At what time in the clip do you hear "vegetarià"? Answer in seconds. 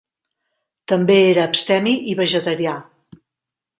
2.23-2.77